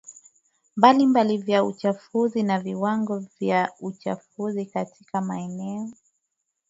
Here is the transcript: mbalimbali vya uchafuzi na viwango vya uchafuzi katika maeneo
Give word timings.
mbalimbali 0.75 1.37
vya 1.37 1.63
uchafuzi 1.63 2.43
na 2.43 2.59
viwango 2.59 3.19
vya 3.39 3.71
uchafuzi 3.79 4.65
katika 4.65 5.21
maeneo 5.21 5.91